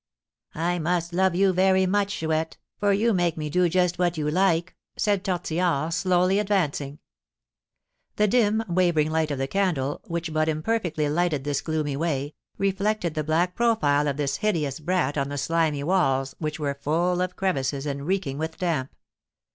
"I 0.55 0.79
must 0.79 1.13
love 1.13 1.35
you 1.35 1.53
very 1.53 1.85
much, 1.85 2.19
Chouette, 2.21 2.57
for 2.79 2.91
you 2.91 3.13
make 3.13 3.37
me 3.37 3.51
do 3.51 3.69
just 3.69 3.99
what 3.99 4.17
you 4.17 4.31
like," 4.31 4.75
said 4.97 5.23
Tortillard, 5.23 5.93
slowly 5.93 6.39
advancing. 6.39 6.97
The 8.15 8.27
dim, 8.27 8.63
wavering 8.67 9.11
light 9.11 9.29
of 9.29 9.37
the 9.37 9.45
candle, 9.45 10.01
which 10.05 10.33
but 10.33 10.49
imperfectly 10.49 11.07
lighted 11.07 11.43
this 11.43 11.61
gloomy 11.61 11.95
way, 11.97 12.33
reflected 12.57 13.13
the 13.13 13.23
black 13.23 13.53
profile 13.53 14.07
of 14.07 14.17
this 14.17 14.37
hideous 14.37 14.79
brat 14.79 15.19
on 15.19 15.29
the 15.29 15.37
slimy 15.37 15.83
walls, 15.83 16.33
which 16.39 16.59
were 16.59 16.73
full 16.81 17.21
of 17.21 17.35
crevices 17.35 17.85
and 17.85 18.07
reeking 18.07 18.39
with 18.39 18.57
damp. 18.57 18.95